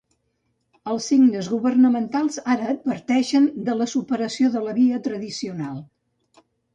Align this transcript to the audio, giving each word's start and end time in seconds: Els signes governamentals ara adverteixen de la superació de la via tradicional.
Els 0.91 1.09
signes 1.11 1.49
governamentals 1.55 2.37
ara 2.53 2.71
adverteixen 2.73 3.45
de 3.67 3.75
la 3.81 3.87
superació 3.91 4.49
de 4.57 4.63
la 4.69 4.73
via 4.79 4.99
tradicional. 5.09 5.77